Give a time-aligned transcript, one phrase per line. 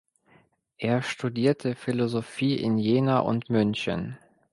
[0.79, 4.17] Er studierte Philosophie in Jena und München.